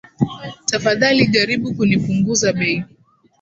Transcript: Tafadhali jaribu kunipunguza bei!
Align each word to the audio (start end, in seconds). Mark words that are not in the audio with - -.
Tafadhali 0.69 1.27
jaribu 1.33 1.67
kunipunguza 1.75 2.49
bei! 2.57 2.85